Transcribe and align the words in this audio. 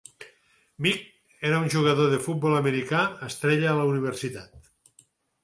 Meek 0.85 1.03
era 1.49 1.59
un 1.65 1.69
jugador 1.73 2.09
de 2.15 2.19
futbol 2.29 2.57
americà 2.61 3.03
estrella 3.29 3.71
a 3.75 3.77
la 3.83 3.87
universitat. 3.93 4.73